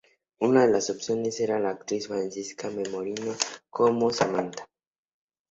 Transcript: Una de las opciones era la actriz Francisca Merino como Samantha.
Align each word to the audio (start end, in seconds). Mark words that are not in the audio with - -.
Una 0.39 0.65
de 0.65 0.71
las 0.73 0.89
opciones 0.89 1.39
era 1.41 1.59
la 1.59 1.69
actriz 1.69 2.07
Francisca 2.07 2.71
Merino 2.71 3.35
como 3.69 4.09
Samantha. 4.09 4.67